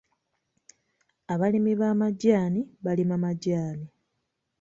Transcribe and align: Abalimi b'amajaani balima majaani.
Abalimi 1.33 1.73
b'amajaani 1.79 2.61
balima 2.83 3.15
majaani. 3.23 3.85